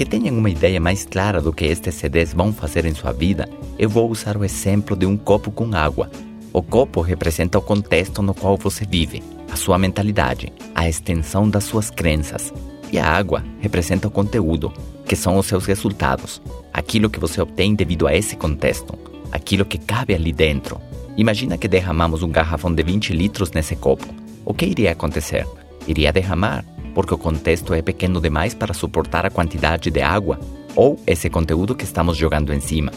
que 0.00 0.06
tenham 0.06 0.38
uma 0.38 0.48
ideia 0.48 0.80
mais 0.80 1.04
clara 1.04 1.42
do 1.42 1.52
que 1.52 1.66
estes 1.66 1.94
CDs 1.96 2.32
vão 2.32 2.54
fazer 2.54 2.86
em 2.86 2.94
sua 2.94 3.12
vida, 3.12 3.46
eu 3.78 3.86
vou 3.86 4.10
usar 4.10 4.34
o 4.34 4.42
exemplo 4.46 4.96
de 4.96 5.04
um 5.04 5.14
copo 5.14 5.50
com 5.50 5.74
água. 5.74 6.10
O 6.54 6.62
copo 6.62 7.02
representa 7.02 7.58
o 7.58 7.60
contexto 7.60 8.22
no 8.22 8.32
qual 8.32 8.56
você 8.56 8.86
vive, 8.86 9.22
a 9.52 9.56
sua 9.56 9.76
mentalidade, 9.76 10.50
a 10.74 10.88
extensão 10.88 11.50
das 11.50 11.64
suas 11.64 11.90
crenças. 11.90 12.50
E 12.90 12.98
a 12.98 13.06
água 13.06 13.44
representa 13.60 14.08
o 14.08 14.10
conteúdo, 14.10 14.72
que 15.04 15.14
são 15.14 15.36
os 15.36 15.44
seus 15.44 15.66
resultados, 15.66 16.40
aquilo 16.72 17.10
que 17.10 17.20
você 17.20 17.38
obtém 17.42 17.74
devido 17.74 18.06
a 18.06 18.16
esse 18.16 18.36
contexto, 18.36 18.98
aquilo 19.30 19.66
que 19.66 19.76
cabe 19.76 20.14
ali 20.14 20.32
dentro. 20.32 20.80
Imagina 21.14 21.58
que 21.58 21.68
derramamos 21.68 22.22
um 22.22 22.30
garrafão 22.30 22.74
de 22.74 22.82
20 22.82 23.12
litros 23.12 23.50
nesse 23.50 23.76
copo. 23.76 24.06
O 24.46 24.54
que 24.54 24.64
iria 24.64 24.92
acontecer? 24.92 25.46
Iria 25.86 26.10
derramar, 26.10 26.64
porque 26.94 27.14
o 27.14 27.18
contexto 27.18 27.72
é 27.74 27.82
pequeno 27.82 28.20
demais 28.20 28.54
para 28.54 28.74
suportar 28.74 29.24
a 29.24 29.30
quantidade 29.30 29.90
de 29.90 30.00
água 30.00 30.38
ou 30.74 30.98
esse 31.06 31.28
conteúdo 31.28 31.74
que 31.74 31.84
estamos 31.84 32.16
jogando 32.16 32.52
em 32.52 32.60
cima. 32.60 32.92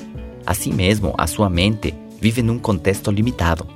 Assim 0.45 0.73
mesmo, 0.73 1.13
a 1.17 1.27
sua 1.27 1.49
mente 1.49 1.93
vive 2.19 2.41
num 2.41 2.59
contexto 2.59 3.11
limitado. 3.11 3.67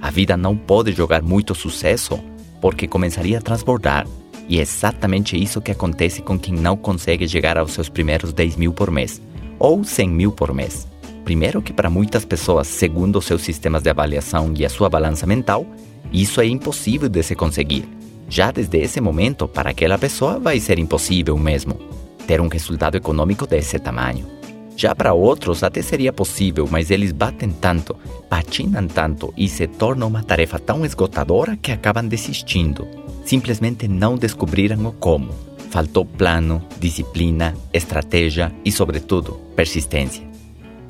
A 0.00 0.10
vida 0.10 0.36
não 0.36 0.56
pode 0.56 0.92
jogar 0.92 1.22
muito 1.22 1.54
sucesso 1.54 2.18
porque 2.60 2.86
começaria 2.86 3.38
a 3.38 3.42
transbordar. 3.42 4.06
E 4.48 4.58
é 4.58 4.62
exatamente 4.62 5.42
isso 5.42 5.60
que 5.60 5.70
acontece 5.70 6.20
com 6.20 6.38
quem 6.38 6.54
não 6.54 6.76
consegue 6.76 7.26
chegar 7.26 7.56
aos 7.56 7.72
seus 7.72 7.88
primeiros 7.88 8.32
10 8.32 8.56
mil 8.56 8.72
por 8.72 8.90
mês 8.90 9.20
ou 9.58 9.82
100 9.82 10.08
mil 10.08 10.32
por 10.32 10.52
mês. 10.52 10.86
Primeiro, 11.24 11.62
que 11.62 11.72
para 11.72 11.88
muitas 11.88 12.24
pessoas, 12.24 12.66
segundo 12.66 13.22
seus 13.22 13.40
sistemas 13.40 13.82
de 13.82 13.88
avaliação 13.88 14.52
e 14.54 14.64
a 14.64 14.68
sua 14.68 14.90
balança 14.90 15.26
mental, 15.26 15.66
isso 16.12 16.40
é 16.40 16.46
impossível 16.46 17.08
de 17.08 17.22
se 17.22 17.34
conseguir. 17.34 17.88
Já 18.28 18.50
desde 18.50 18.78
esse 18.78 19.00
momento, 19.00 19.46
para 19.46 19.70
aquela 19.70 19.98
pessoa 19.98 20.38
vai 20.38 20.58
ser 20.58 20.78
impossível 20.78 21.36
mesmo 21.36 21.94
ter 22.26 22.40
um 22.40 22.48
resultado 22.48 22.96
econômico 22.96 23.46
desse 23.46 23.78
tamanho. 23.78 24.26
Já 24.76 24.94
para 24.94 25.12
outros 25.12 25.62
até 25.62 25.80
seria 25.82 26.12
possível, 26.12 26.66
mas 26.68 26.90
eles 26.90 27.12
batem 27.12 27.50
tanto, 27.50 27.96
patinam 28.28 28.88
tanto 28.88 29.32
e 29.36 29.48
se 29.48 29.68
torna 29.68 30.04
uma 30.04 30.22
tarefa 30.22 30.58
tão 30.58 30.84
esgotadora 30.84 31.56
que 31.56 31.70
acabam 31.70 32.06
desistindo. 32.08 32.86
Simplesmente 33.24 33.86
não 33.86 34.16
descobriram 34.16 34.84
o 34.86 34.92
como. 34.92 35.32
Faltou 35.70 36.04
plano, 36.04 36.62
disciplina, 36.78 37.54
estratégia 37.72 38.52
e, 38.64 38.72
sobretudo, 38.72 39.34
persistência. 39.54 40.26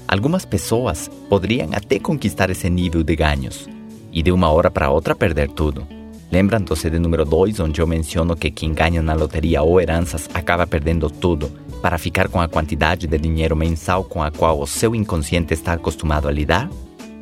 Algumas 0.08 0.44
pessoas 0.44 1.10
poderiam 1.28 1.70
até 1.72 1.98
conquistar 1.98 2.50
esse 2.50 2.68
nível 2.68 3.02
de 3.02 3.16
ganhos 3.16 3.68
e 4.12 4.22
de 4.22 4.30
uma 4.32 4.50
hora 4.50 4.70
para 4.70 4.90
outra 4.90 5.14
perder 5.14 5.50
tudo. 5.50 5.93
Lembram 6.30 6.60
do 6.60 7.00
número 7.00 7.24
2, 7.24 7.60
onde 7.60 7.80
eu 7.80 7.86
menciono 7.86 8.34
que 8.34 8.50
quem 8.50 8.72
ganha 8.72 9.00
na 9.00 9.14
loteria 9.14 9.62
ou 9.62 9.80
heranças 9.80 10.28
acaba 10.34 10.66
perdendo 10.66 11.08
tudo 11.08 11.50
para 11.80 11.98
ficar 11.98 12.28
com 12.28 12.40
a 12.40 12.48
quantidade 12.48 13.06
de 13.06 13.18
dinheiro 13.18 13.54
mensal 13.54 14.04
com 14.04 14.22
a 14.22 14.30
qual 14.30 14.60
o 14.60 14.66
seu 14.66 14.94
inconsciente 14.94 15.52
está 15.52 15.74
acostumado 15.74 16.26
a 16.26 16.32
lidar? 16.32 16.68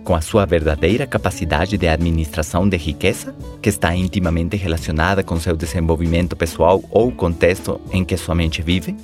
Com 0.05 0.14
a 0.14 0.20
sua 0.20 0.47
verdadeira 0.47 1.06
capacidade 1.06 1.77
de 1.77 1.89
administração 1.89 2.69
de 2.69 2.77
riqueza, 2.77 3.34
que 3.61 3.69
está 3.69 3.95
intimamente 3.95 4.56
relacionada 4.56 5.23
com 5.23 5.39
seu 5.39 5.56
desenvolvimento 5.56 6.34
pessoal 6.34 6.83
ou 6.91 7.12
contexto 7.12 7.80
em 7.92 8.05
que 8.05 8.17
sua 8.17 8.34
mente 8.34 8.62
vive? 8.62 8.97